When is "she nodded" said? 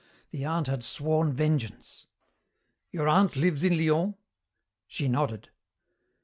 4.87-5.49